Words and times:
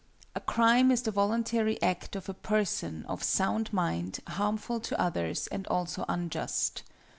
A 0.33 0.39
crime 0.41 0.89
is 0.89 1.03
the 1.03 1.11
voluntary 1.11 1.79
act 1.79 2.15
of 2.15 2.27
a 2.27 2.33
person 2.33 3.05
of 3.07 3.21
sound 3.21 3.71
mind 3.71 4.19
harmful 4.29 4.79
to 4.79 4.99
others 4.99 5.45
and 5.51 5.67
also 5.67 6.05
unjust. 6.09 6.81